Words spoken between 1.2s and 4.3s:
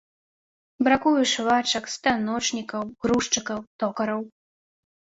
швачак, станочнікаў, грузчыкаў, токараў.